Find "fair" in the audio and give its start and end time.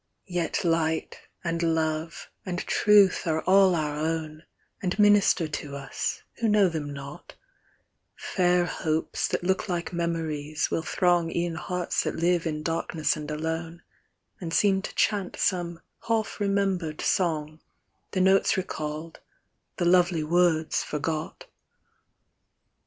8.15-8.65